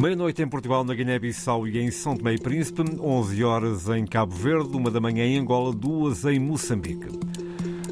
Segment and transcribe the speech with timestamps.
[0.00, 4.34] Meia-noite em Portugal, na Guiné-Bissau e em São Tomé e Príncipe, 11 horas em Cabo
[4.34, 7.06] Verde, uma da manhã em Angola, duas em Moçambique.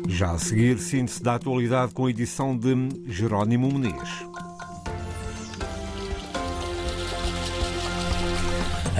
[0.08, 2.74] Já a seguir, síntese da atualidade com a edição de
[3.04, 4.24] Jerónimo Muniz.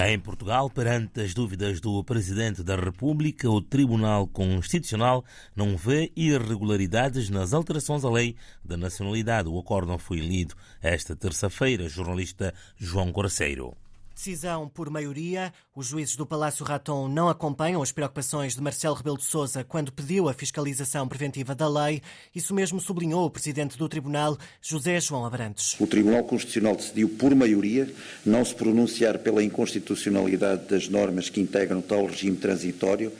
[0.01, 7.29] Em Portugal, perante as dúvidas do Presidente da República, o Tribunal Constitucional não vê irregularidades
[7.29, 9.49] nas alterações à lei da nacionalidade.
[9.49, 11.89] O acórdão foi lido esta terça-feira.
[11.89, 13.75] Jornalista João Coraceiro.
[14.19, 15.53] Decisão por maioria.
[15.73, 19.93] Os juízes do Palácio Raton não acompanham as preocupações de Marcelo Rebelo de Sousa quando
[19.93, 22.01] pediu a fiscalização preventiva da lei.
[22.35, 25.79] Isso mesmo sublinhou o presidente do Tribunal, José João Abrantes.
[25.79, 27.89] O Tribunal Constitucional decidiu por maioria
[28.25, 33.13] não se pronunciar pela inconstitucionalidade das normas que integram tal regime transitório,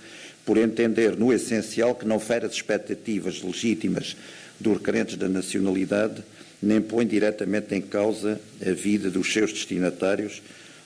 [0.46, 4.18] por entender no essencial que não fere as expectativas legítimas
[4.60, 6.22] dos requerentes da nacionalidade,
[6.62, 10.42] nem põe diretamente em causa a vida dos seus destinatários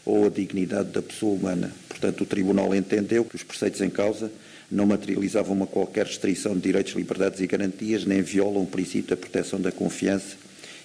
[0.06, 1.72] ou a dignidade da pessoa humana.
[1.88, 4.32] Portanto, o Tribunal entendeu que os preceitos em causa
[4.72, 9.18] não materializavam uma qualquer restrição de direitos, liberdades e garantias, nem violam o princípio da
[9.18, 10.36] proteção da confiança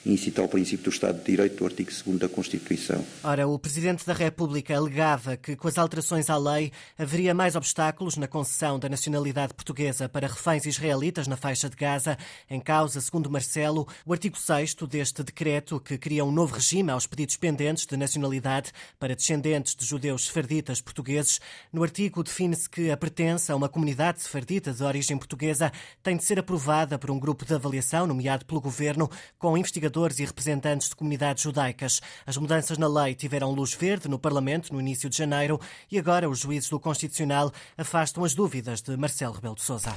[0.05, 3.05] incita ao princípio do Estado de Direito do artigo 2 da Constituição.
[3.23, 8.17] Ora, o Presidente da República alegava que com as alterações à lei haveria mais obstáculos
[8.17, 12.17] na concessão da nacionalidade portuguesa para reféns israelitas na faixa de Gaza.
[12.49, 17.07] Em causa, segundo Marcelo, o artigo 6 deste decreto que cria um novo regime aos
[17.07, 21.41] pedidos pendentes de nacionalidade para descendentes de judeus sefarditas portugueses.
[21.73, 26.25] No artigo define-se que a pertença a uma comunidade sefardita de origem portuguesa tem de
[26.25, 29.57] ser aprovada por um grupo de avaliação nomeado pelo Governo com
[29.89, 32.01] investigadores e representantes de comunidades judaicas.
[32.27, 36.29] As mudanças na lei tiveram luz verde no Parlamento no início de janeiro e agora
[36.29, 39.95] os juízes do Constitucional afastam as dúvidas de Marcelo Rebelo de Sousa.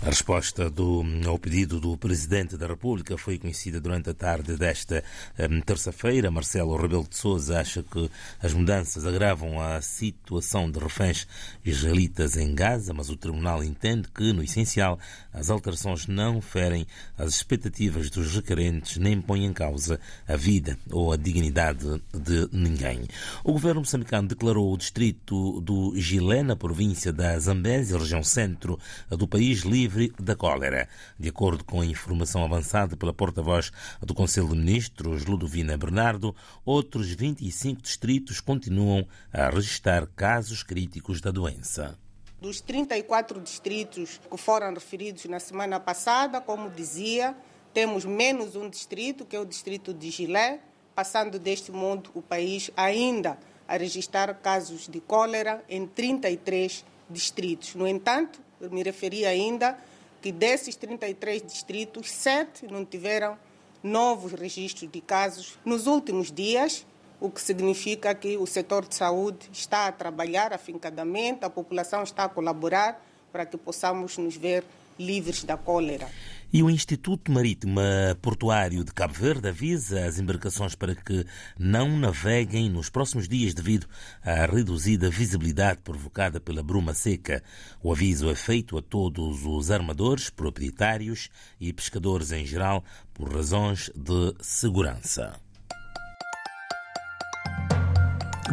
[0.00, 5.02] A resposta do, ao pedido do Presidente da República foi conhecida durante a tarde desta
[5.50, 6.30] um, terça-feira.
[6.30, 8.08] Marcelo Rebelo de Sousa acha que
[8.40, 11.26] as mudanças agravam a situação de reféns
[11.64, 15.00] israelitas em Gaza, mas o Tribunal entende que, no essencial,
[15.32, 16.86] as alterações não ferem
[17.18, 19.98] as expectativas dos requerentes nem põem em causa
[20.28, 23.02] a vida ou a dignidade de ninguém.
[23.42, 28.78] O governo moçambicano declarou o distrito do Gilé, na província da Zambésia, região centro
[29.10, 30.86] do país, livre livre da cólera.
[31.18, 33.72] De acordo com a informação avançada pela porta-voz
[34.02, 41.30] do Conselho de Ministros, Ludovina Bernardo, outros 25 distritos continuam a registrar casos críticos da
[41.30, 41.98] doença.
[42.38, 47.34] Dos 34 distritos que foram referidos na semana passada, como dizia,
[47.72, 50.60] temos menos um distrito, que é o distrito de Gilé,
[50.94, 57.74] passando deste mundo o país ainda a registrar casos de cólera em 33 distritos.
[57.74, 59.78] No entanto, me referi ainda
[60.20, 63.38] que desses 33 distritos, sete não tiveram
[63.82, 66.84] novos registros de casos nos últimos dias,
[67.20, 72.24] o que significa que o setor de saúde está a trabalhar afincadamente, a população está
[72.24, 74.64] a colaborar para que possamos nos ver
[74.98, 76.08] livres da cólera.
[76.50, 77.78] E o Instituto Marítimo
[78.22, 81.26] Portuário de Cabo Verde avisa as embarcações para que
[81.58, 83.86] não naveguem nos próximos dias devido
[84.24, 87.42] à reduzida visibilidade provocada pela bruma seca.
[87.82, 91.28] O aviso é feito a todos os armadores, proprietários
[91.60, 92.82] e pescadores em geral
[93.12, 95.38] por razões de segurança.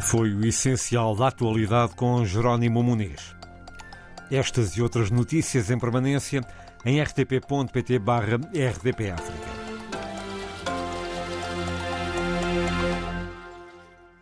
[0.01, 3.33] Foi o essencial da atualidade com Jerónimo Muniz.
[4.29, 6.41] Estas e outras notícias em permanência
[6.85, 9.54] em rtp.pt/rdpafrica.